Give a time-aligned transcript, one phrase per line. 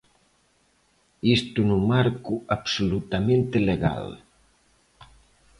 [1.37, 4.05] Isto no marco absolutamente legal.